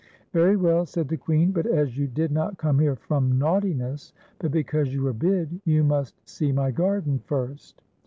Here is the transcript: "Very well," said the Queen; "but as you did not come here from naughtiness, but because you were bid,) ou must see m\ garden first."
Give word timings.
"Very 0.33 0.57
well," 0.57 0.87
said 0.87 1.09
the 1.09 1.15
Queen; 1.17 1.51
"but 1.51 1.67
as 1.67 1.95
you 1.95 2.07
did 2.07 2.31
not 2.31 2.57
come 2.57 2.79
here 2.79 2.95
from 2.95 3.37
naughtiness, 3.37 4.13
but 4.39 4.49
because 4.49 4.91
you 4.91 5.03
were 5.03 5.13
bid,) 5.13 5.61
ou 5.67 5.83
must 5.83 6.15
see 6.27 6.49
m\ 6.49 6.71
garden 6.73 7.19
first." 7.27 7.83